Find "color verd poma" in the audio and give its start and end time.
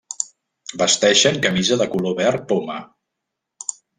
1.93-2.81